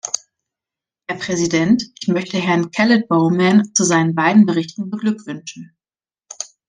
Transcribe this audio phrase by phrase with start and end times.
[1.07, 5.77] Herr Präsident, ich möchte Herrn Kellet-Bowman zu seinen beiden Berichten beglückwünschen.